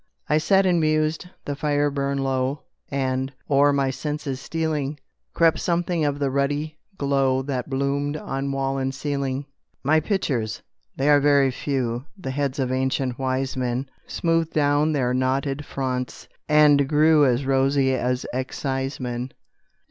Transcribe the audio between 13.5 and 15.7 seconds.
men) Smoothed down their knotted